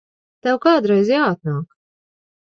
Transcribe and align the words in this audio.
Tev 0.45 0.55
kādreiz 0.61 1.11
jāatnāk. 1.13 1.77